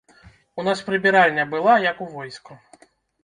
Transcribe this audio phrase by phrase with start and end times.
[0.61, 2.57] У нас прыбіральня была, як у войску.